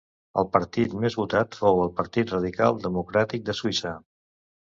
[0.41, 3.93] El partit més votat fou el Partit Radical Democràtic de Suïssa.